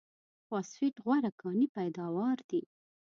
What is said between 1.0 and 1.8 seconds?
غوره کاني